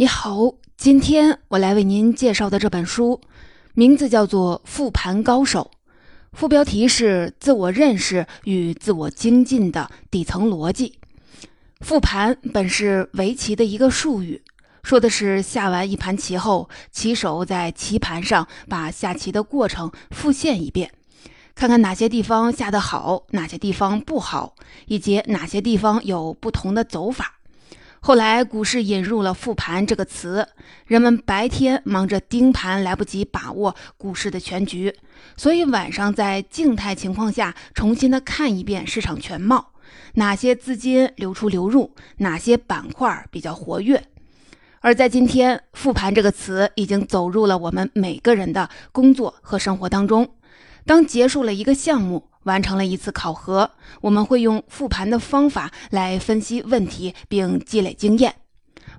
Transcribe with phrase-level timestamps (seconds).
[0.00, 3.20] 你好，今天我来为您介绍的这本书，
[3.74, 5.72] 名字叫做《复盘高手》，
[6.32, 11.00] 副标题是“自我认识与自我精进的底层逻辑”。
[11.84, 14.40] 复盘本是围棋的一个术语，
[14.84, 20.92] 说的是下完一盘棋后，棋手在棋盘上把下棋的过程复现一遍，
[21.56, 24.54] 看看哪些地方下得好，哪些地方不好，
[24.86, 27.37] 以及哪些地方有不同的走法。
[28.00, 30.46] 后来，股市引入了“复盘”这个词，
[30.86, 34.94] 人们白天忙着盯盘，来不及把握股市的全局，
[35.36, 39.72] 所以晚上在静态情况下重新的看一遍市场全貌，
[40.14, 44.02] 哪些资金流出流入，哪些板块比较活跃。
[44.80, 50.28] 而在今天，“复盘”这个词已经走入了我们每个人的工作和生活当中。
[50.86, 53.70] 当结束了一个项目，完成了一次考核，
[54.00, 58.34] 我们会用复盘的方法来分析问题并积累经验。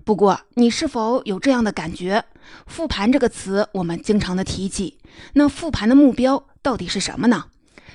[0.05, 2.23] 不过，你是否有这样的感觉？
[2.67, 4.99] 复盘这个词我们经常的提起，
[5.33, 7.45] 那复盘的目标到底是什么呢？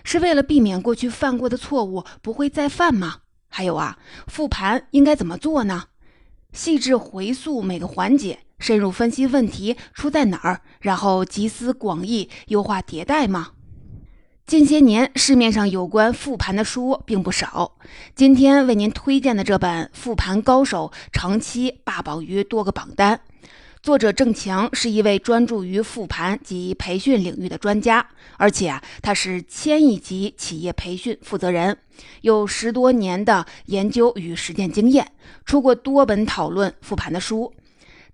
[0.02, 3.18] 是为了避免过去犯过的错误不会再犯吗？
[3.48, 5.84] 还有啊，复盘应该怎么做呢？
[6.52, 13.52] 细致回溯每个环节，深入分析问题出在哪儿，然后集思广益，优化迭代吗？
[14.46, 17.78] 近些年，市面上有关复盘的书并不少。
[18.14, 23.18] 今天为您推荐的这本《复盘高手》，长期霸榜于多个榜单。
[23.82, 28.06] 作者郑强是一位专注于复盘及培训领域的专家，
[28.36, 31.78] 而且啊，他是千亿级企业培训负责人，
[32.20, 35.10] 有十多年的研究与实践经验，
[35.46, 37.50] 出过多本讨论复盘的书。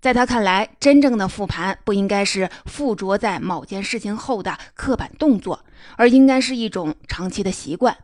[0.01, 5.63] 在他看来，真正的复盘不应该是附着在某件事情后的刻板动作，
[5.95, 7.95] 而应该是一种长期的习惯。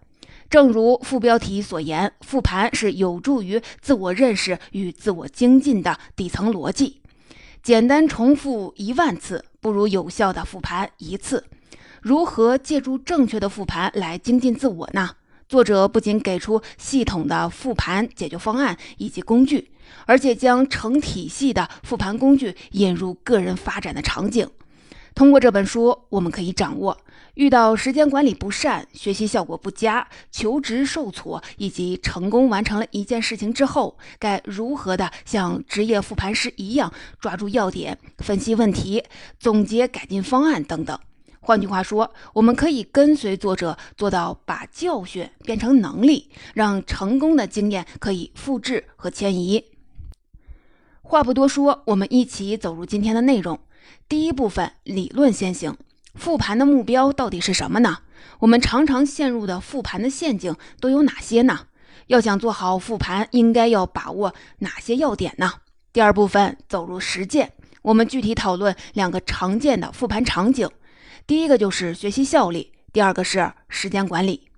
[0.48, 7.02] 正如副标题所言，复盘是有助于自我认识与自我精进的底层逻辑。
[7.64, 11.45] 简单重复一万次，不如有效的复盘一次。
[12.00, 15.10] 如何借助正确的复盘来精进自我呢？
[15.50, 19.71] 作者不仅给出系统的复盘解决方案以及工具，
[20.05, 24.49] 而且将成体系的复盘工具引入个人发展的场景。
[25.14, 26.95] 通过这本书，我们可以掌握
[27.33, 39.03] 遇到时间管理不善、学习效果不佳、求职受挫，以及成功完成了一件事情之后，该如何的像职业复盘师一样抓住要点、分析问题、
[39.39, 40.97] 总结改进方案等等。
[41.39, 49.64] 换句话说，我们可以跟随作者做到把教训变成能力，让成功的经验可以复制和迁移。
[51.10, 53.58] 话不多说，我们一起走入今天的内容。
[54.10, 55.78] 第一部分，理论先行。
[56.16, 58.00] 复盘的目标到底是什么呢？
[58.40, 61.68] 我们常常陷入的复盘的陷阱都有哪些呢？
[62.08, 65.50] 要想做好复盘，应该要把握哪些要点呢？
[65.94, 67.54] 第二部分，走入实践。
[67.84, 70.70] 我们具体讨论两个常见的复盘场景。
[71.26, 74.50] 第一个就是学习效率，第二个是时间管理。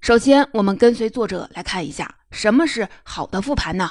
[0.00, 3.90] 首先，我们跟随作者来看一下什么是好的复盘呢？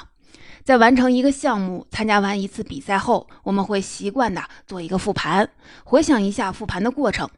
[0.66, 5.48] 在完成一个项目、参加完一次比赛后，我们会习惯的做一个复盘，
[5.84, 7.30] 回想一下复盘的过程。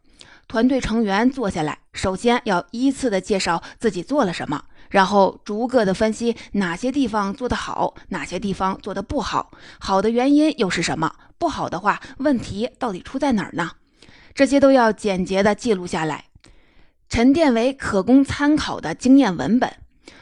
[0.46, 11.12] 团队成员坐下来，首先要依次的介绍自己做了什么，然后逐个的分析哪些地方做得好，哪些地方做得不好，好的原因又是什么？
[11.36, 13.72] 不好的话，问题到底出在哪儿呢？
[14.32, 16.24] 这些都要简洁的记录下来，
[17.10, 19.70] 沉淀为可供参考的经验文本。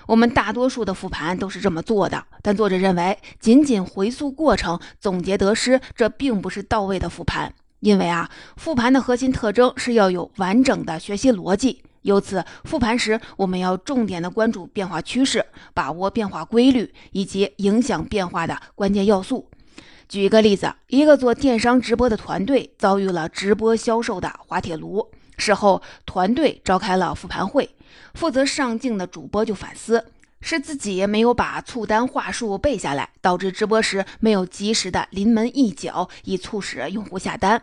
[0.06, 7.52] 我们大多数的复盘都是这么做的，但作者认为，仅仅回溯过程、总结得失，这并不是到位的复盘。
[7.80, 11.82] 因为啊，复盘的核心特征是要有完整的学习逻辑。
[12.02, 19.48] 由此，复盘时我们要重点的关注变化趋势，把握变化规律以及影响变化的关键要素。
[20.08, 25.04] 举一个例子，一个做电商直播的团队遭遇了直播销售的滑铁卢。
[25.36, 27.68] 事后，团队召开了复盘会，
[28.14, 30.06] 负责上镜的主播就反思，
[30.40, 37.62] 是自己没有把促单话术背下来，导致直播时没有及时的临门一脚，以促使用户下单。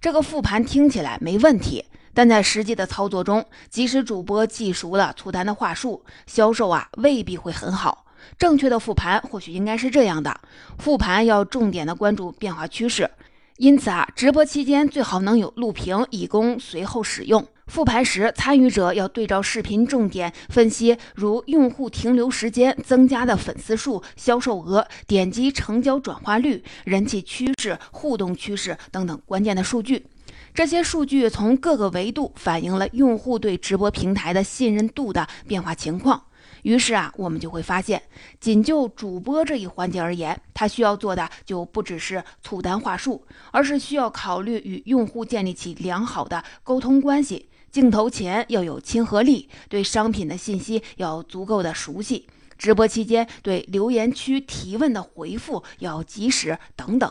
[0.00, 1.84] 这个复盘听起来没问题，
[2.14, 8.06] 但在实际的操作中，即使主播记熟了促单的话术，销售啊未必会很好。
[8.38, 10.40] 正确的复盘或许应该是这样的：
[10.78, 13.10] 复盘要重点的关注变化趋势，
[13.56, 17.44] 因此啊，直播期间最好能有录屏，以供随后使用。
[17.66, 30.06] 复盘时，参与者要对照视频重点分析，如用户停留时间、增加的粉丝数、销售额、点击成交转化率、人气趋势、互动趋势等等关键的数据。
[30.52, 36.24] 这些数据从各个维度反映了用户对直播平台的信任度的变化情况。
[36.62, 38.02] 于是啊，我们就会发现，
[38.38, 47.48] 仅就主播这一环节而言，他需要做的就不只是促单话术，而是需要考虑与用户建立起良好的沟通关系。
[47.72, 52.28] 镜头前要有亲和力，对商品的信息要足够的熟悉，
[52.58, 57.10] 直播期间对留言区提问的回复要及时等等。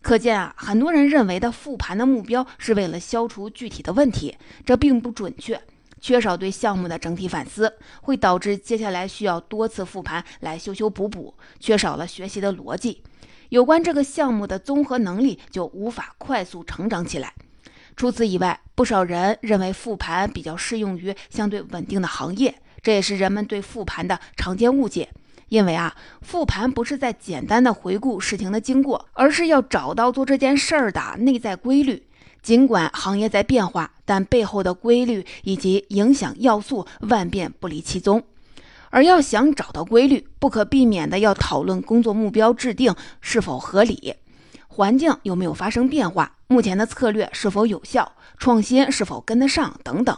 [0.00, 5.60] 可见啊，很多人认为的复盘的目标是为了消除具体的问题，这并不准确。
[6.00, 7.70] 缺少对项目的整体反思，
[8.00, 13.02] 会导致接下来需要多次复盘来修修补补，缺少了学习的逻辑，
[13.50, 17.34] 有关这个项目的综合能力就无法快速成长起来。
[18.00, 25.10] 除此以外，不少人认为复盘比较适用于相对稳定的行业，这也是人们对复盘的常见误解。
[25.50, 32.02] 因为啊，复盘不是在简单的回顾事情的经过，而是要找到做这件事儿的内在规律。
[32.40, 38.22] 尽管行业在变化，但背后的规律以及影响要素万变不离其宗。
[38.88, 44.14] 而要想找到规律，不可避免的要讨论工作目标制定是否合理，
[44.72, 50.16] 环境有没有发生变化，目前的策略是否有效，创新是否跟得上等等。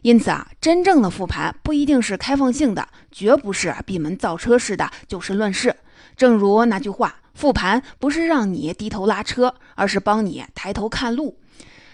[0.00, 5.76] 因此啊，真正的复盘不一定是开放性的，绝不是闭门造车式的就事论事。
[6.16, 11.38] 正如那句话，复盘不是让你低头拉车，而是帮你抬头看路。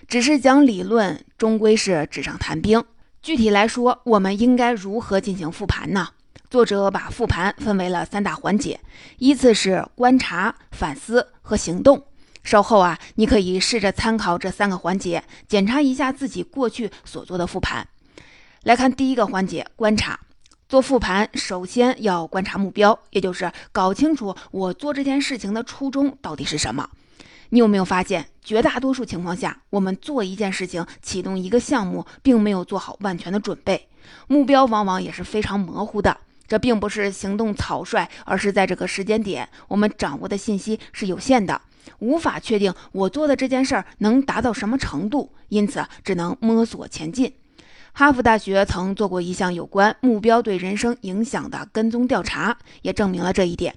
[0.07, 2.83] 只是讲理论，终归是纸上谈兵。
[3.21, 6.11] 具体来说，我们应该如何进行复盘呢？
[6.51, 8.81] 作者把复盘分为了三大环节，
[9.19, 12.03] 依次是观察、反思和行动。
[12.43, 17.87] 稍后啊，你可以试着参考这三个环节，检查一下自己过去所做的复盘。
[18.63, 20.19] 来看第一个环节，观察。
[20.71, 26.89] 做复盘，首先要观察目标，也就是搞清楚我做这件事情的初衷到底是什么。
[27.51, 33.89] 你有没有发现，绝大多数情况下，我们做一件事情、启动一个项目，并没有做好万全的准备，
[34.27, 36.17] 目标往往也是非常模糊的。
[36.49, 41.61] 这并不是行动草率，而是在这个时间点，我们掌握的信息是有限的，
[41.99, 47.33] 无法确定我做的这件事儿能达到什么程度，因此只能摸索前进。
[47.93, 53.75] 哈佛大学曾做过一项有关目标对人生影响的跟踪调查，也证明了这一点。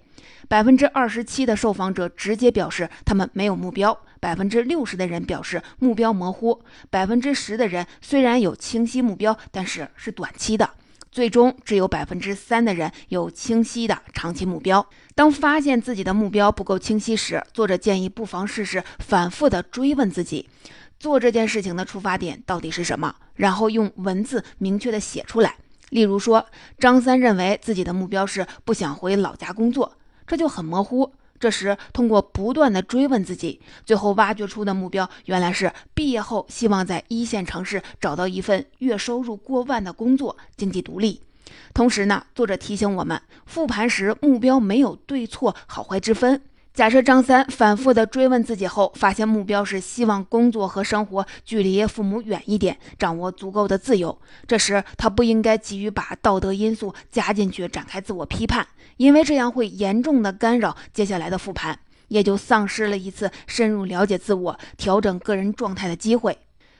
[0.47, 10.69] 百分之二十七的受访者直接表示他们没有目标，百分之六十的人表示目标模糊，百分之十的人虽然有清晰目标，但是是短期的，
[11.11, 14.87] 最终只有百分之三的人有清晰的长期目标。
[15.13, 20.49] 当发现自己的目标不够清晰时，作者建议不妨试试反复的追问自己，
[20.99, 25.55] 做这件事情的出发点到底是什么，然后用文字明确的写出来。
[25.89, 26.45] 例如说，
[26.79, 29.97] 张三认为自己的目标是不想回老家工作。
[30.25, 31.11] 这就很模糊。
[31.41, 41.19] 这时，通过不断的追问自己，最后挖掘出的目标原来是毕业后希望在一线城市找到一份月收入过万的工作，经济独立。
[41.73, 46.43] 同时呢，作者提醒我们，复盘时目标没有对错好坏之分。
[46.73, 54.17] 假设张三反复的追问自己后，发现目标是希望工作和生活距离父母远一点，掌握足够的自由。
[54.47, 58.65] 这时他不应该急于把道德因素加进去，展开自我批判，
[58.95, 61.77] 因为这样会严重的干扰接下来的复盘，
[62.07, 66.37] 也就丧失了一次深入了解自我、调整个人状态的机会。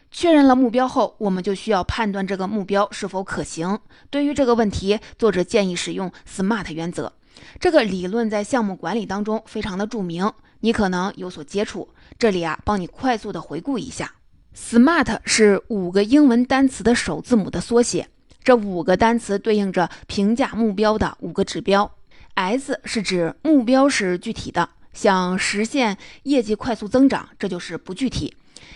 [0.09, 3.77] 确认了目标后，我们就需要判断这个目标是否可行。
[4.09, 7.11] 对于这个问题，作者建议使用 SMART 原则。
[7.59, 10.31] 这个理论在项目管理当中非常的著名，
[10.61, 11.89] 你可能有所接触。
[12.17, 14.13] 这里啊，帮你快速的回顾一下
[14.55, 18.07] ，SMART 是五个英文单词的首字母的缩写。
[18.43, 21.91] 这五个单词对应着评价目标的五个指标。
[22.33, 28.35] S 是指目标是具体的，想实现业绩快速增长，这就是不具体。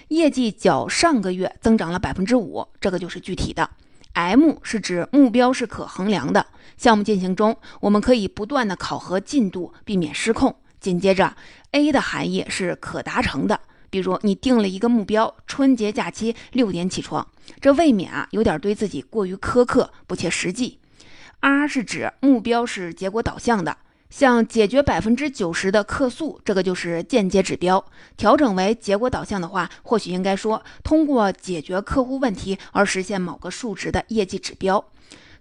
[0.09, 3.69] 业绩较上个月增长了百分之五，这个就是具体的。
[4.15, 6.45] M 是指目标是可衡量的，
[6.77, 10.55] 项目进行中，我们可以不断的考核进度，避免失控。
[10.79, 11.35] 紧接着
[11.71, 17.27] ，A 的含义是可达成的，比如你定了一个目标，春节假期六点起床，
[17.59, 20.79] 这未免啊有点对自己过于苛刻，不切实际。
[21.41, 23.75] R 是指目标是结果导向的。
[24.09, 27.83] 像解决百分之九十的客诉，这个就是间接指标。
[28.15, 34.83] 调整为结果导向的话，或许应该说通过解决客户问题而实现某个数值的业绩指标。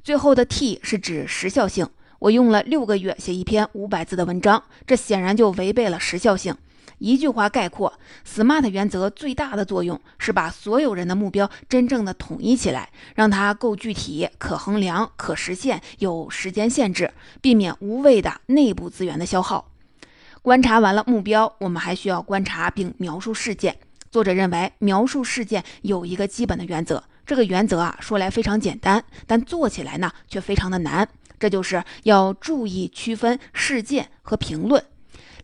[0.03, 1.89] 最后的 T 是指时效性。
[2.21, 6.57] 我用了六个月写一篇五百字的文章，这显然就违背了时效性。
[6.99, 19.71] 一句话概括，SMART 原则最大的作用是把所有人的目标真正的统一起来，让它够具体、可衡量、可实现、有时间限制，避免无谓的内部资源的消耗。
[20.41, 23.77] 观察完了目标，我们还需要观察并描述事件。
[24.11, 31.09] 作者认为，描述事件有一个基本的原则，这个原则啊说来非常简单，但做起来呢却非常的难。
[31.39, 34.83] 这就是要注意区分事件和评论。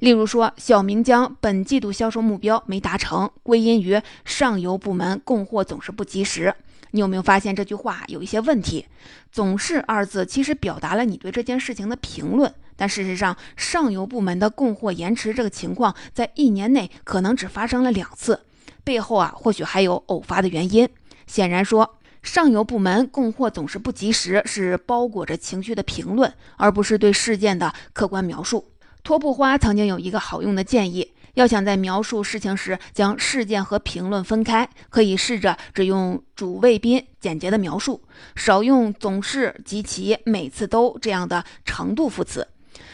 [0.00, 6.54] 例如说，小明将本季度销售目标没达成归因于上游部门供货总是不及时。
[6.92, 8.86] 你有没有发现这句话有一些问题
[9.30, 18.40] ？“总是”二字其实表达了你对这件事情的评论，但事实上，上游部门的供货延迟这个情况在一年内可能只发生了两次，
[18.82, 20.88] 背后啊或许还有偶发的原因。
[21.26, 28.66] 显然说，上游部门供货总是不及时是包裹着情绪的评论，而不是对事件的客观描述。
[29.10, 38.00] 托布花曾经有一个好用的建议：要想在描述事情时将事件和评论分开，可以试着只用主谓宾简洁的描述，
[38.36, 42.46] 少用总是、及其、每次都这样的程度副词。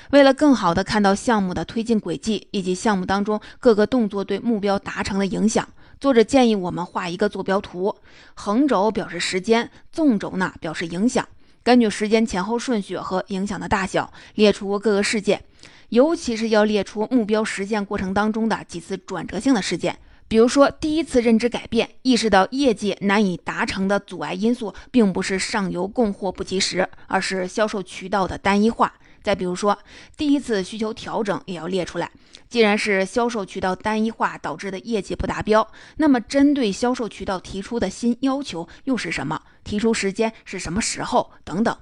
[0.09, 5.69] 为了更好地看到项目的推进轨迹以及项目当中各个动作对目标达成的影响，
[6.01, 7.95] 作者建议我们画一个坐标图，
[8.33, 11.29] 横轴表示时间，纵轴呢表示影响。
[11.63, 15.45] 根据时间前后顺序和影响的大小，列出各个事件。
[15.91, 28.93] 尤其是要列出目标实现过程当中的几次转折性的事件，比如说第一次认知改变，意识到业绩难以达成的阻碍因素，并不是上游供货不及时，而是销售渠道的单一化。
[29.23, 29.77] 再比如说
[30.17, 32.11] 第一次需求调整，也要列出来。
[32.49, 35.67] 既然是销售渠道单一化导致的业绩不达标，
[35.97, 39.43] 那么针对销售渠道提出的新要求又是什么？
[39.65, 41.33] 提出时间是什么时候？
[41.45, 41.77] 等等。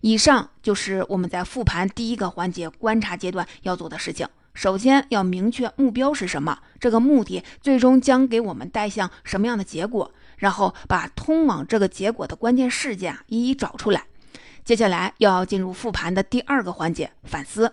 [0.00, 4.28] 以上就是我们在复盘第一个环节观察阶段要做的事情。
[4.54, 14.04] 首先要明确目标是什么，这个目的最终将给我们带向什么样的结果，然后把通往这个结果的关键事件一一找出来。
[14.64, 17.72] 接下来要进入复盘的第二个环节，反思。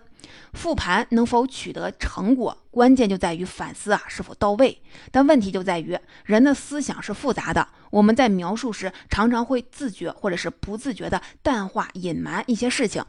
[0.52, 4.82] 复盘能否取得成果，关键就在于反思啊是否到位。
[5.10, 13.04] 但问题就在于人的思想是复杂的，我们在描述时常常会自觉或者是不自觉的淡化、隐瞒一些事情。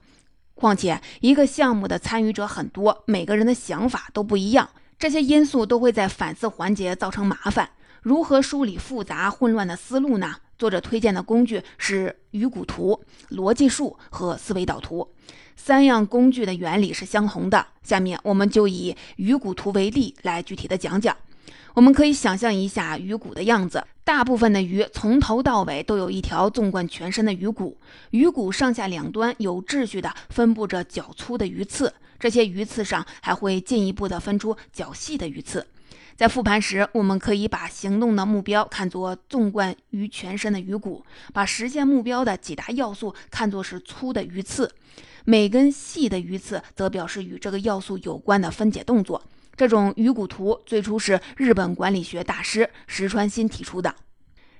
[0.55, 7.69] 况且一个项目的参与者很多，每个人的想法都不一样，这些因素都会在反思环节造成麻烦。
[8.01, 10.35] 如何梳理复杂混乱的思路呢？
[10.57, 15.13] 作者推荐的工具是鱼骨图、逻辑树和思维导图。
[15.57, 17.67] 三样工具的原理是相同的。
[17.83, 21.17] 下面我们就以鱼骨图为例来具体的讲讲。
[21.73, 27.77] 我们可以想象一下鱼骨的样子，大部分的鱼从头到尾都有一条纵贯全身的鱼骨，
[28.11, 35.67] 鱼骨上下两端有秩序的分布着较粗的鱼刺，这些鱼刺上还会进一步的分出较细的鱼刺。
[36.15, 44.71] 在复盘时，我们可以把行动的目标看作纵贯于全身的鱼骨，把实现目标的几大要素看作是粗的鱼刺。
[45.29, 49.21] 每根细的鱼刺则表示与这个要素有关的分解动作。
[49.57, 53.93] 这种鱼骨图最初是日本管理学大师石川新提出的。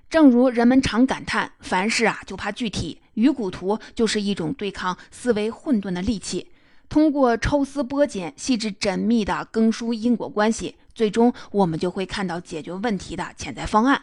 [0.10, 6.50] 正如人们常感叹，凡事啊就怕具体，鱼骨图就是一种对抗思维混沌的利器。
[6.90, 14.02] 通过抽丝剥茧、细致缜密的更梳因果关系，最终我们就会看到解决问题的潜在方案。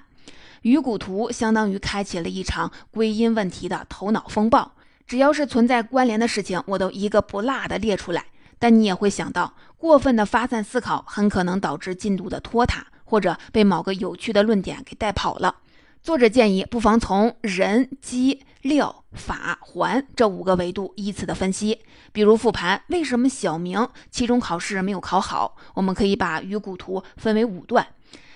[0.63, 4.73] 鱼骨图相当于开启了一场归因问题的头脑风暴。
[5.07, 8.25] 只要是存在关联的事情，我都一个不落的列出来。
[8.59, 15.57] 但你也会想到，过分的发散思考很可能导致进度的拖沓，或者被某个有趣的论点给带跑了。
[16.03, 21.81] 作者建议，不妨从人、机、料、法、环这五个维度依次的分析。
[22.13, 25.57] 比如复盘，为什么小明期中考试没有考好？
[25.75, 27.87] 我们可以把鱼骨图分为五段：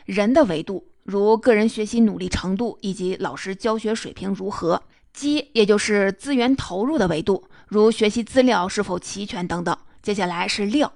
[0.04, 4.82] 人的维度，如个人学习努力程度以及老师教学水平如何。
[5.18, 9.76] 基也就是资源投入的维度，如学习资料是否齐全等等。
[10.00, 10.92] 接下来是料，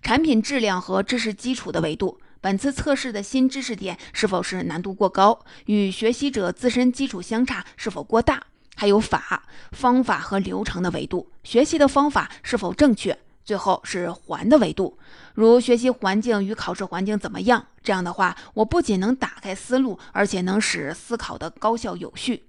[0.00, 8.42] 产品质量和知识基础的维度，本次测试的新知识点是否是难度过高，与学习者自身基础相差是否过大。
[8.74, 9.42] 还有法，
[9.72, 13.18] 方法和流程的维度，学习的方法是否正确。
[13.44, 14.98] 最后是环的维度，
[15.34, 17.66] 如学习环境与考试环境怎么样？
[17.82, 22.42] 这样的话，我不仅能打开思路，而且能使思考的高效有序。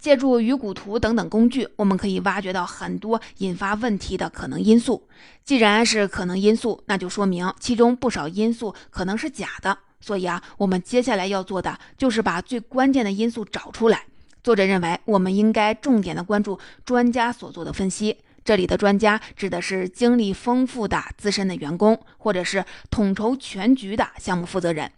[0.00, 5.06] 借助鱼骨图等等工具，我们可以挖掘到很多引发问题的可能因素。
[5.44, 9.76] 既然是可能因素，那就说明其中不少因素可能是假的。
[10.00, 14.04] 所以啊，我们接下来要做的就是把最关键的因素找出来。
[14.42, 18.16] 作者认为，我们应该重点的关注专家所做的分析。
[18.42, 24.90] 这里的专家指的是经历丰富的资深的员工，或者是统筹全局的项目负责人。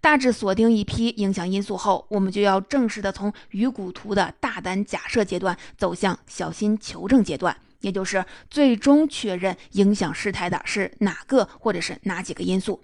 [0.00, 12.82] 大致锁定一批影响因素后，我们就要正式的从鱼骨图的大胆假设阶段走向小心求证阶段，也就是最终确认影响事态的是哪个或者是哪几个因素。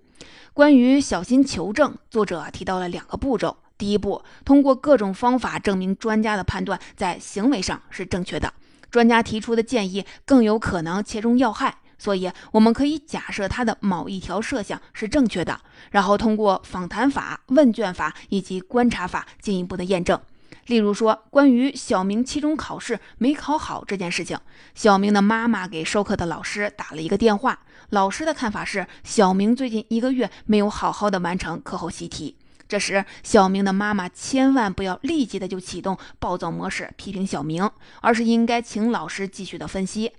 [0.52, 8.48] 关于小心求证，作者提到了两个步骤：第一步，通过各种方法证明专家的判断在行为上是正确的；
[8.90, 11.78] 专家提出的建议更有可能切中要害。
[11.98, 15.60] 所以，我们可以假设他的某一条设想是正确的，
[15.90, 20.20] 然后通过访谈法、问卷法以及观察法进一步的验证。
[20.66, 24.38] 例如说，关于小明期中考试没考好这件事情，
[24.74, 27.60] 小明的妈妈给授课的老师打了一个电话，
[27.90, 32.36] 老师的看法是小明最近一个月没有好好的完成课后习题。
[32.66, 37.70] 这时，小明的妈妈千万不要立即的就启动暴躁模式批评小明，
[38.00, 40.12] 而是应该请老师继续的分析。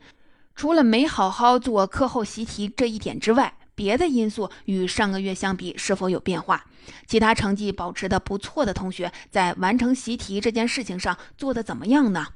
[0.55, 6.63] 除了没好好做课后习题这一点之外，别的因素与上个月相比是否有变化？
[7.05, 12.27] 其他成绩保持的不错的同学在完成习题这件事情上做的怎么样呢？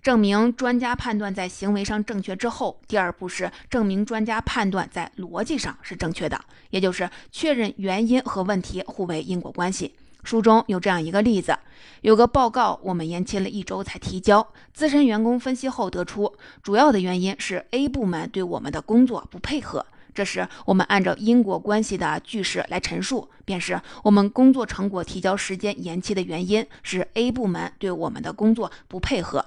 [0.00, 9.96] 证明专家判断在行为上正确之后，第二步是证明专家判断在逻辑上是正确的，也就是确认原因和问题互为因果关系。
[10.26, 11.56] 书中有这样一个例子，
[12.00, 19.86] 有个报告我们延期了一周才提交，资深员工分析后得出，主要的原因是 A 部门对我们的工作不配合。
[20.12, 29.44] 这时我们按照因果关系的句式来陈述，便是我们工作成果提交时间延期的原因是 A 部门对我们的工作不配合。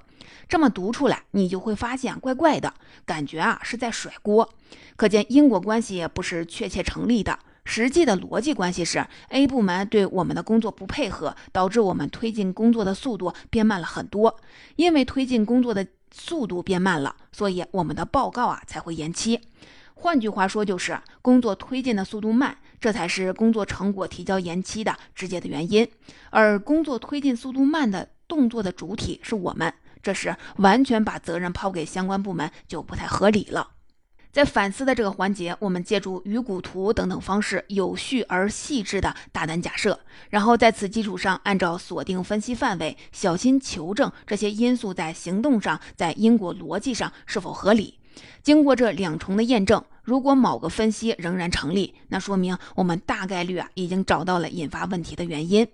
[0.48, 2.74] 这么读出来，你就会发现怪怪的，
[3.06, 4.48] 感觉啊是在甩锅。
[4.96, 7.38] 可见因果关系也不是确切成立的。
[7.66, 14.40] 实际的逻辑关系是，A 部门对我们的工作不配合，导致我们推进工作的速度变慢了很多。
[14.76, 19.40] 因为推进工作的速度变慢了，所以我们的报告啊才会延期。
[19.94, 25.86] 换句话说，就是工作推进的速度慢，这才是工作成果提交延期的直接的原因。
[26.30, 33.72] 而工作推进速度慢的动作的主体是我们，这时完全把责任抛给相关部门就不太合理了。
[34.32, 47.98] 在反思的这个环节，我们借助鱼骨图等等方式，有序而细致的大胆假设，然后在此基础上，按照锁定分析范围，小心求证这些因素在行动上、在因果逻辑上是否合理。
[48.44, 55.68] 经过这两重的验证，如果某个分析仍然成立，那说明我们大概率啊已经找到了引发问题的原因。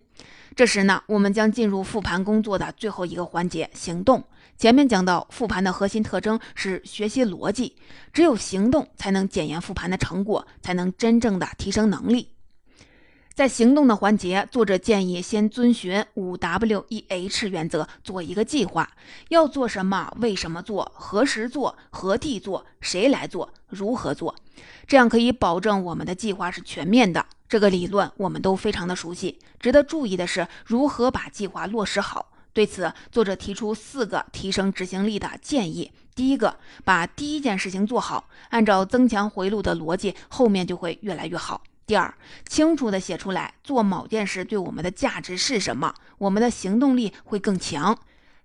[0.56, 4.24] 这时呢，我们将进入复盘工作的最后一个环节——行动。
[4.58, 7.76] 前面讲到，复盘的核心特征是学习逻辑，
[8.14, 12.30] 只有行动才能检验复盘的成果，才能真正的提升能力。
[13.34, 18.90] 在行动的环节，作者建议先遵循五 W 一 H 原则做一个计划，
[19.28, 24.34] 要做什么，为什么做，何时做，何地做，谁来做，如何做，
[24.88, 27.26] 这样可以保证我们的计划是全面的。
[27.48, 29.40] 这个理论我们都非常的熟悉。
[29.60, 32.32] 值得注意的是，如何把计划落实好。
[32.54, 35.92] 对此，作者提出四个提升执行力的建议。
[36.16, 41.62] 第一个，把第一件事情做好，按照增强回路的逻辑，后面就会越来越好。
[41.86, 42.12] 第二，
[42.48, 47.98] 清楚地写出来做某件事对我们的价值是什么，我们的行动力会更强。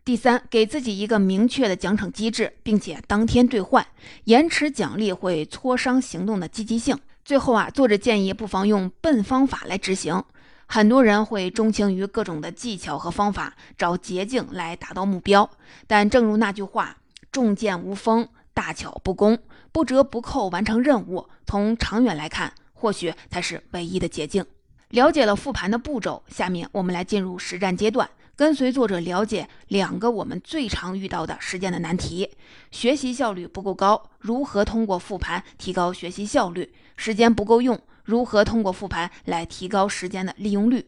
[0.05, 3.87] 第三，给自己一个明确的奖惩机制，并且当天兑换，
[4.25, 6.99] 延迟奖励会挫伤行动的积极性。
[7.31, 10.21] 最后啊，作者建议不妨用笨方法来执行。
[10.67, 15.49] 很多人会钟情于各种的技巧和方法，找捷径来达到目标。
[15.87, 16.97] 但正如那句话
[17.31, 19.39] ：“重剑无锋，大巧不工，
[19.71, 24.45] 不折不扣完成任务。”从长远来看，或许才是唯一的捷径。
[24.89, 32.31] 了解了复盘的步骤，下面我们来进入实战阶段，跟随作者了解两个我们最常遇到的实践的难题：
[32.71, 36.73] 学习效率不够高，如何通过复盘提高学习效率？
[36.97, 37.79] 时间不够用。
[38.03, 40.87] 如何通过复盘来提高时间的利用率？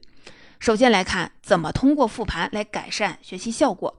[0.60, 3.94] 首先来看怎么通过复盘来改善学习效果。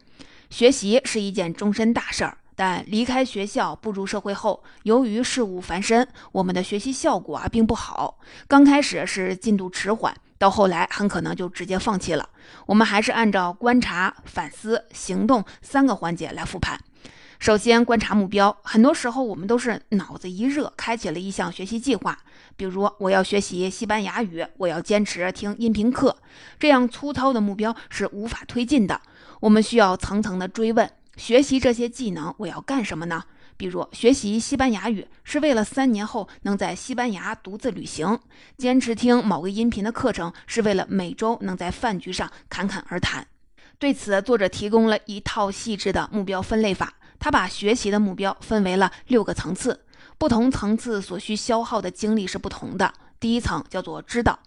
[0.49, 8.17] 学习是一件终身大事儿，但离开学校步入社会后，由于事务繁身，我们的学习效果啊并不好。
[8.47, 10.11] 刚开始是进度迟缓，
[10.43, 12.29] 到后来很可能就直接放弃了。
[12.65, 16.77] 我们还是按照观察、反思、行动三个环节来复盘。
[17.39, 22.19] 首先观察目标，很多时候我们都是脑子一热，开启了一项学习计划。
[22.57, 26.17] 比如我要学习西班牙语，我要坚持听音频课，
[26.59, 28.99] 这样粗糙的目标是无法推进的。
[29.39, 33.23] 我们需要层层的追问：学习这些技能我要干什么呢？
[33.57, 38.19] 比如学习西班牙语是为了三年后能在西班牙独自旅行，
[38.57, 43.25] 坚持听某个音频的课程是为了每周能在饭局上侃侃而谈。
[43.79, 46.93] 对此，作者提供了一套细致的目标分类法。
[47.19, 49.85] 他把学习的目标分为了六个层次，
[50.17, 52.93] 不同层次所需消耗的精力是不同的。
[53.17, 54.37] 第一层叫做知道，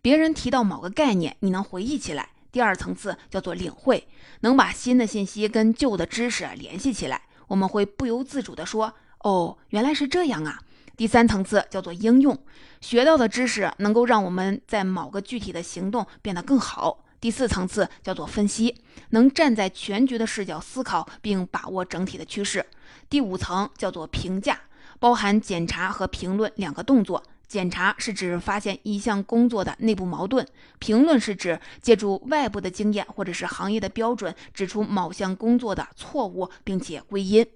[0.00, 4.08] 别人提到某个概念，你能回忆起来；第二层次叫做领会，
[4.40, 7.20] 能把新的信息跟旧的知识联系起来，
[7.52, 10.58] 我们会不由自主地说：“哦，原来是这样啊。”
[10.96, 12.38] 第三层次叫做应用，
[12.80, 17.04] 学到的知识能够让我们在某个具体的行动变得更好。
[17.20, 22.64] 第四层次叫做分析，能站在全局的视角思考并把握整体的趋势。
[23.10, 24.58] 第五层叫做评价，
[24.98, 27.22] 包含检查和评论两个动作。
[27.52, 30.42] 检查是指发现一项工作的内部矛盾，
[30.78, 37.46] 评论是指借助外部的经验或者是行业的标准，指出某项工作的错误，并且归因。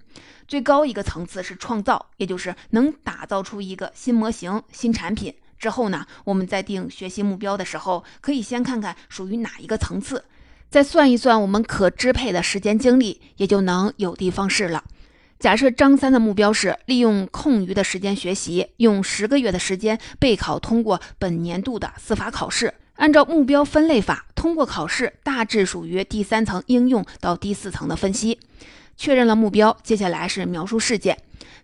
[0.47, 5.35] 最高一个层次是创造，也就是能打造出一个新模型、新产品。
[5.57, 10.23] 之后呢，我们在定学习目标的时候，可以先看看属于哪一个层次，
[10.69, 14.85] 再算一算我们可支配的时间精力，也就能有的放矢了。
[15.39, 22.73] 假设张三的目标是利用空余的时间学习，用十个月的时间备考通过本年度的司法考试。
[22.95, 28.41] 按照目标分类法，通过考试大致属于第三层应用到第四层的分析。
[28.97, 31.19] 确认了目标，接下来是描述事件。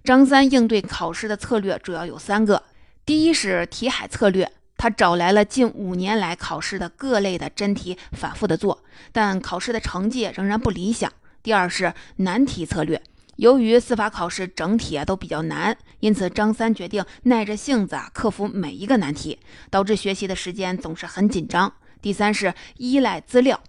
[0.05, 2.63] 张三应对考试的策略主要有三个：
[3.07, 11.11] 第一是题海策略，他找来了近五年来考试的各类的真题，反复的做，但考试的成绩仍然不理想。
[11.43, 13.01] 第二是难题策略。
[13.42, 21.72] 由于司法考试整体啊都比较难，因此张三决定耐着性子啊克服每一个难题，导致学习的时间总是很紧张。
[22.00, 23.61] 第三是依赖资料，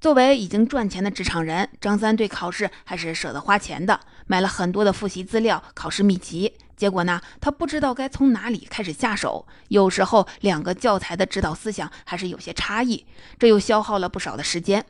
[0.00, 6.54] 作为已经赚钱的职场人，张三对考试还是舍得花钱的，买了很多的复习资料、考试秘籍。
[6.76, 13.06] 结果呢，他不知道该从哪里开始下手，有时候两个教材的指导思想还是有些差异，
[13.38, 14.84] 这又消耗了不少的时间。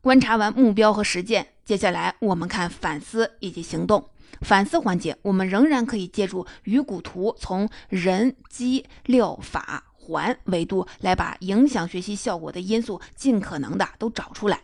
[0.00, 1.50] 观察完目标和实践。
[1.66, 4.08] 接下来我们看反思以及行动。
[4.42, 14.60] 反思环节，我们仍然可以借助鱼骨图，从人、机、六、法、环维度来把影响学习效果的因素尽可能的都找出来。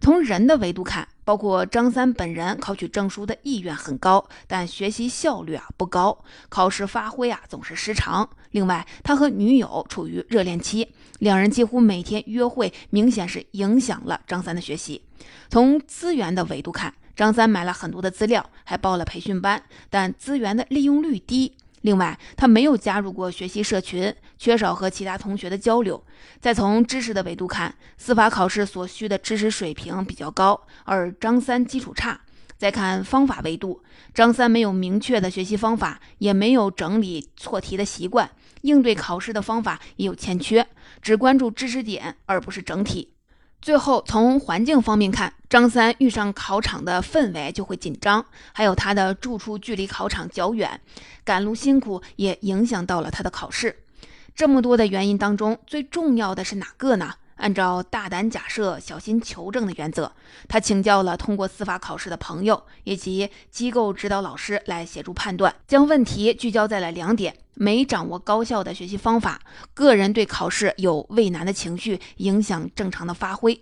[0.00, 8.30] 从人的维度看，包括张三本人考取证书的意愿很高，但学习效率啊不高，考试发挥啊总是失常。
[8.58, 10.88] 另外，他和女友处于热恋期，
[11.20, 15.00] 两人几乎每天约会，明显是影响了张三的学习。
[15.48, 21.54] 从资源的维度看，张三买了很多的资料，还报了培训班，但资源的利用率低。
[21.82, 26.02] 另外，他没有加入过学习社群，缺少和其他同学的交流。
[26.40, 32.22] 再从知识的维度看，司法考试所需的知识水平比较高，而张三基础差。
[32.56, 33.80] 再看方法维度，
[34.12, 38.28] 张三没有明确的学习方法，也没有整理错题的习惯，
[38.62, 40.66] 应对考试的方法也有欠缺，
[41.00, 43.14] 只关注知识点而不是整体。
[43.60, 50.80] 最后，从环境方面看，张三遇上考场的氛围就会紧张，还有他的住处距离考场较远，
[51.24, 53.76] 赶路辛苦也影响到了他的考试。
[54.36, 57.14] 这么多的原因当中，最重要的是哪个呢？
[57.38, 60.12] 按照大胆假设、小心求证的原则，
[60.48, 69.40] 他请教了通过司法考试的朋友以及机构指导老师来协助判断，将问题聚焦在了两点：没掌握高效的学习方法，
[69.72, 73.60] 个人对考试有畏难的情绪，影响正常的发挥。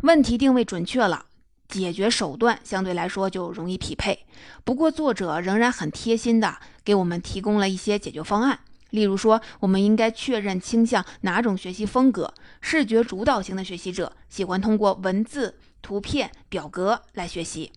[0.00, 1.26] 问题定位准确了，
[1.68, 4.26] 解决手段相对来说就容易匹配。
[4.64, 8.58] 不过，作者仍然很贴心的给我们提供了一些解决方案。
[8.92, 12.32] 例如说，我们应该确认倾向哪种学习风格。
[12.60, 17.70] 视觉主导型的学习者喜欢通过文字、图片、表格来学习；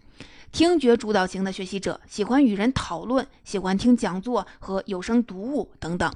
[0.51, 6.12] 听觉主导型的学习者喜欢与人讨论，喜欢听讲座和有声读物等等；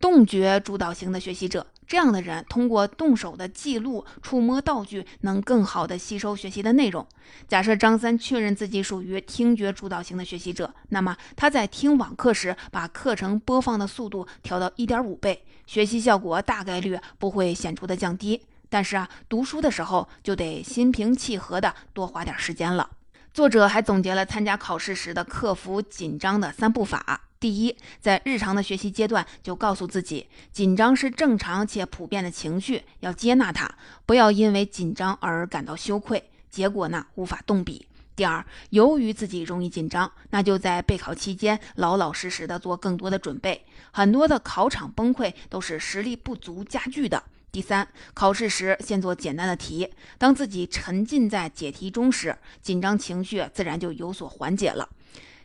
[0.00, 1.66] 动觉主导型的学习者。
[1.86, 7.06] 这样的人通过动手的记录、触摸道具，能更好的吸收学习的内容。
[7.46, 18.42] 假设张三确认自己属于听觉主导型的学习者，那么他在听网课时，把课程播放的速度调到一点五倍，学习效果大概率不会显著的降低。
[18.68, 22.90] 但是啊，读书的时候就得心平气和的多花点时间了。
[23.34, 27.20] 作者还总结了参加考试时的克服紧张的三步法。
[27.40, 33.68] 第一，在日常的学习阶段就告诉自己，紧张是正常且普遍的情绪，要接纳它，
[34.06, 37.88] 不要因为紧张而感到羞愧，结果呢无法动笔。
[38.14, 47.20] 第二，由于自己容易紧张，那就在备考期间老老实实的做更多的准备，很多的考场崩溃都是实力不足加剧的。
[47.54, 49.88] 第三，考试时先做简单的题，
[50.18, 54.88] 当自己沉浸在解题中时，紧张情绪自然就有所缓解了。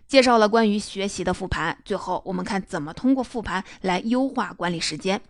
[0.07, 5.21] 介绍了关于学习的复盘，最后我们看怎么通过复盘来优化管理时间。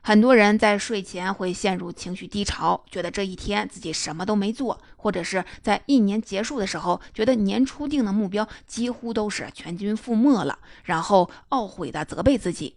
[0.00, 12.74] 很多人在睡前会陷入情绪低潮，觉得这一天自己什么都没做，或者是在一年结束的时候，觉得年初定的目标几乎都是全军覆没了，然后懊悔的责备自己。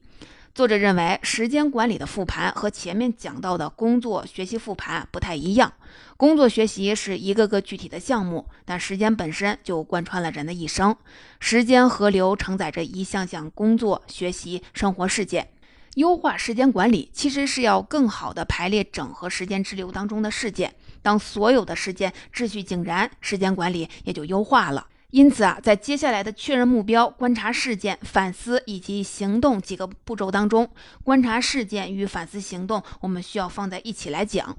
[0.58, 5.72] 作者认为，时间管理的复盘和前面讲到的工作学习复盘不太一样。
[6.18, 10.98] 工作学习是一个个具体的项目，但时间本身就贯穿了人的一生。
[11.40, 15.48] 时间河流承载着一项项工作、学习、生活事件。
[15.94, 20.74] 优化时间管理其实是要更好的排列整合时间支流当中的事件。
[21.04, 24.88] 当所有的事件秩序井然，时间管理也就优化了。
[25.12, 30.70] 因此啊，在接下来的确认目标、观察事件、反思以及行动几个步骤当中，
[31.02, 34.58] 观察事件与反思行动，我们需要放在一起来讲。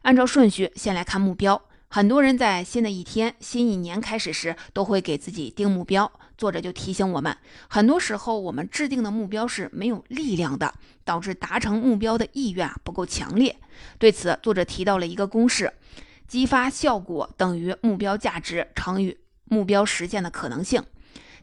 [0.00, 1.60] 按照顺序，先来看目标。
[1.88, 6.10] 很多人在新的一天、新一年开始时，都会给自己定目标。
[6.38, 7.36] 作者就提醒我们，
[7.68, 10.72] 很多时候我们制定的目标是没有力量的，
[11.04, 13.54] 导致达成目标的意愿不够强烈。
[13.98, 15.70] 对此，作者提到了一个公式：
[16.26, 19.18] 激发效果等于目标价值乘以
[19.52, 20.82] 目标实现的可能性。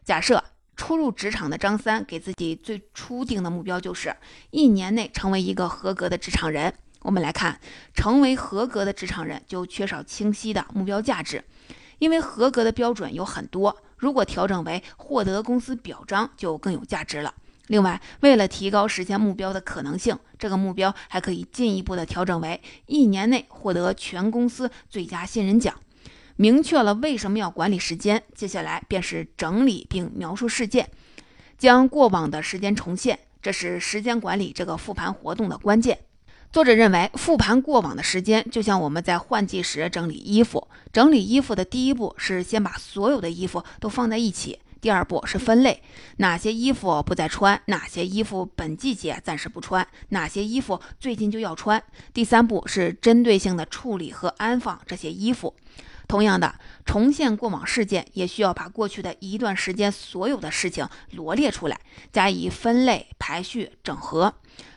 [0.04, 0.42] 假设
[0.74, 4.16] 初入职场的张三给自己最初定的目标就是
[4.50, 6.74] 一年内成为一个合格的职场人。
[7.02, 7.60] 我们来看，
[7.94, 11.44] 成为合格的职场人就缺少清晰的目标价值，
[12.00, 13.76] 因为合格的标准有很多。
[13.96, 17.32] 如果调整为获得公司表彰，就更有价值了。
[17.68, 25.72] 另外，为了提高实现目标的可能性，这个目标还可以进一步的调整为一年内获得全公司最佳新人奖。
[26.40, 30.88] 明确了为什么要管理时间，接下来便是整理并描述事件，
[31.58, 35.98] 将过往的时间重现，这是时间管理这个复盘活动的关键。
[36.50, 40.66] 作者认为，复盘过往的时间，就像我们在换季时整理衣服。
[40.90, 45.82] 整理衣服的第一步是先把所有的衣服都放在一起，第二步是分类，
[46.16, 51.82] 哪些衣服不再穿，哪些衣服本季节暂时不穿，哪些衣服最近就要穿。
[52.14, 55.54] 第三步是针对性的处理和安放这些衣服。
[56.10, 61.78] 同样的，重现过往事件，也需要把过去的一段时间所有的事情罗列出来，
[62.12, 64.34] 加以分类、排序、整合。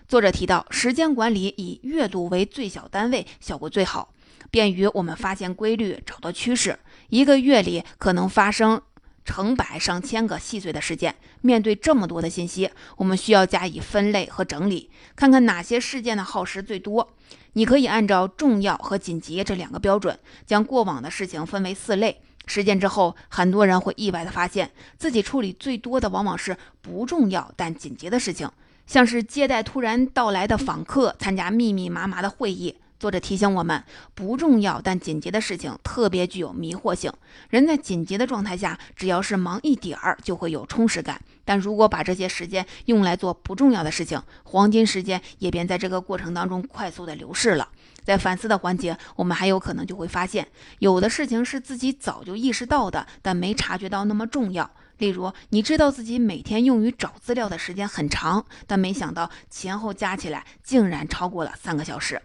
[0.07, 4.13] 作者提到，时间管理以月度为最小单位，效果最好，
[4.51, 6.77] 便于我们发现规律，找到趋势。
[7.09, 8.79] 一个月里可能发生
[9.25, 17.13] 成百上千个细碎的事件，面对这么多的信息，我们需要加以分类和整理，看看哪些事件的耗时最多。
[17.53, 22.21] 你可以按照重要和紧急这两个标准，将过往的事情分为四类。
[22.45, 28.49] 实践之后，很多人会意外地发现自己处理最多的往往是不重要但紧急的事情。
[28.85, 32.75] 像是接待突然到来的访客，参加密密麻麻的会议。
[33.03, 33.83] 作者提醒我们，
[34.15, 37.11] 不重要但紧急的事情特别具有迷惑性。
[37.49, 41.19] 人在紧急的状态下，只要是忙一点儿，就会有充实感。
[41.43, 47.67] 但如果把这些时间用来做不重要的事情，黄金时间也便在这个过程当中快速的流逝了。
[48.05, 50.47] 在反思的环节，我们还有可能就会发现，
[50.79, 54.71] 有的事情是自己早就意识到的，但没察觉到那么重要。
[54.99, 62.21] 例如，你知道自己每天用于找资料的时间很长，但没想到前后加起来竟然超过了三个小时，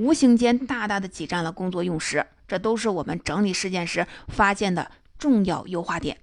[0.00, 2.24] 无形间大大的挤占了工作用时。
[2.48, 6.16] 这都是我们整理事件时发现的重要优化点。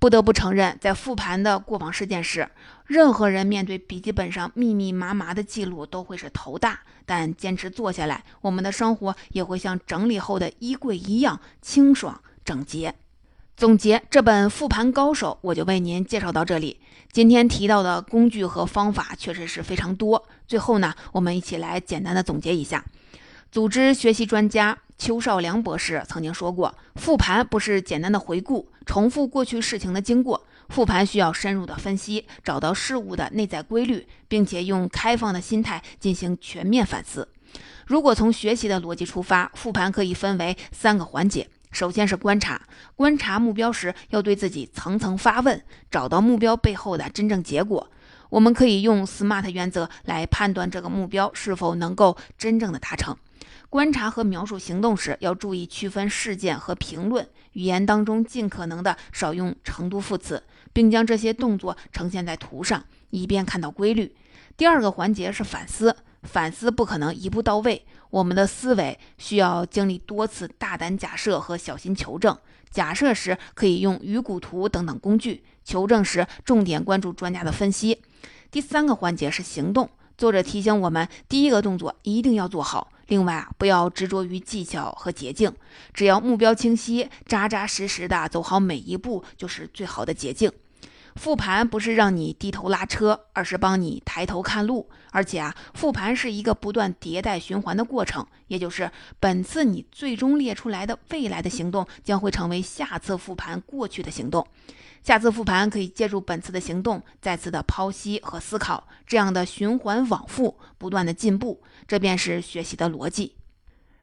[0.00, 2.50] 不得不承认，在复盘的过往事件时，
[2.84, 6.80] 任何人面对笔记本上密密麻麻的记录都会是头大。
[7.06, 12.94] 但坚持做下来，我们的生活也会像整理后的衣柜一样清爽整洁。
[13.56, 16.80] 总结这本复盘高手，我就为您介绍到这里。
[17.12, 20.26] 今天提到的工具和方法确实是非常多。
[20.48, 22.84] 最后呢，我们一起来简单的总结一下。
[23.52, 37.28] 组织学习专家邱少良博士曾经说过，复盘不是简单的回顾、重复过去事情的经过，复盘需要深入的分析，找到事物的内在规律，并且用开放的心态进行全面反思。
[37.84, 41.46] 如果从学习的逻辑出发，复盘可以分为三个环节。
[41.72, 42.62] 首先是观察，
[42.96, 47.90] 观察目标时要对自己层层发问，找到目标背后的真正结果。
[48.30, 53.14] 我们可以用 SMART 原则来判断这个目标是否能够真正的达成。
[53.72, 60.42] 观察和描述行动时要注意区分事件和评论，语言当中尽可能的少用程度副词，
[60.74, 64.14] 并将这些动作呈现在图上，以便看到规律。
[64.58, 67.82] 第二个环节是反思，反思不可能一步到位。
[68.10, 72.36] 我们的思维需要经历多次大胆假设和小心求证。
[72.70, 78.02] 假设时可以用鱼骨图等等工具，求证时重点关注专家的分析。
[78.50, 79.88] 第三个环节是行动。
[80.18, 82.92] 作者提醒我们，第一个动作一定要做好。
[83.12, 85.52] 另外啊，不要执着于技巧和捷径，
[85.92, 90.50] 只要目标清晰，扎扎实实的走好每一步，就是最好的捷径。
[91.16, 94.88] 复盘不是让你低头拉车，而是帮你抬头看路。
[95.10, 104.46] 而且啊，复盘是一个不断迭代循环的过程，也就是本次你最终列出来的未来的行动，将会成为下次复盘过去的行动。
[105.02, 113.34] 下次复盘可以借助本次的行动，再次的剖析和思考，这样的循环往复，不断的进步，这便是学习的逻辑。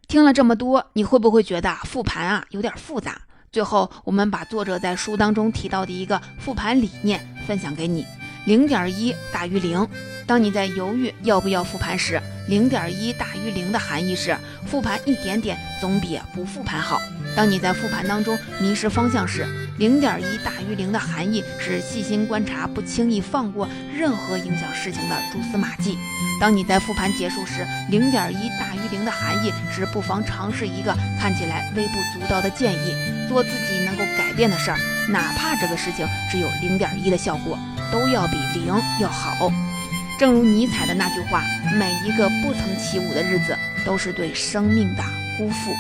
[0.07, 3.21] 听了这么多，你会不会觉得复盘啊有点复杂？
[3.51, 8.05] 最后，我们把作者在书当中提到的一个复盘理念分享给你：
[8.45, 9.87] 零点一大于零。
[10.27, 17.01] 当你在犹豫要不要复盘时，零点一大于零的含义是复盘一点点总比不复盘好。
[17.35, 19.47] 当你在复盘当中迷失方向时，
[19.79, 25.97] 零点一大于零的含义是细心观察，不轻易放过任何影响事情的蛛丝马迹。
[26.39, 32.95] 当你在复盘结束时，零点一大于零的含义是不妨尝试一个看起来微不足道的建议，
[33.27, 34.77] 做自己能够改变的事儿，
[35.09, 37.59] 哪怕这个事情只有零点一的效果，
[37.91, 39.51] 都要比零要好。
[40.17, 41.43] 正如尼采的那句话
[41.77, 45.03] ：“每一个不曾起舞的日子，都是对生命的
[45.37, 45.73] 辜负。”